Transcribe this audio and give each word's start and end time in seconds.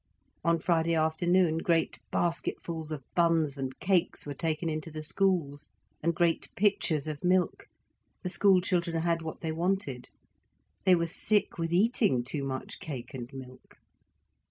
On 0.43 0.57
Friday 0.57 0.95
afternoon 0.95 1.59
great 1.59 1.99
basketfuls 2.11 2.91
of 2.91 3.03
buns 3.13 3.59
and 3.59 3.79
cakes 3.79 4.25
were 4.25 4.33
taken 4.33 4.67
into 4.67 4.89
the 4.89 5.03
schools, 5.03 5.69
and 6.01 6.15
great 6.15 6.49
pitchers 6.55 7.07
of 7.07 7.23
milk, 7.23 7.67
the 8.23 8.29
schoolchildren 8.29 9.03
had 9.03 9.21
what 9.21 9.41
they 9.41 9.51
wanted. 9.51 10.09
They 10.85 10.95
were 10.95 11.05
sick 11.05 11.59
with 11.59 11.71
eating 11.71 12.23
too 12.23 12.43
much 12.43 12.79
cake 12.79 13.13
and 13.13 13.31
milk. 13.31 13.75